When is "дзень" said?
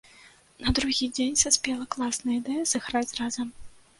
1.17-1.35